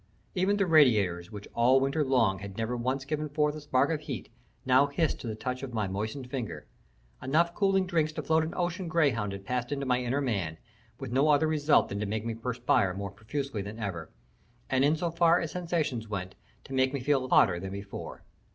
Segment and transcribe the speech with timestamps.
[0.33, 3.99] Even the radiators, which all winter long had never once given forth a spark of
[3.99, 4.29] heat,
[4.65, 6.65] now hissed to the touch of my moistened finger.
[7.21, 10.57] Enough cooling drinks to float an ocean greyhound had passed into my inner man,
[10.99, 14.09] with no other result than to make me perspire more profusely than ever,
[14.71, 16.33] and in so far as sensations went,
[16.63, 18.23] to make me feel hotter than before.